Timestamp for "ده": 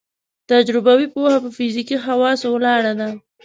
2.99-3.09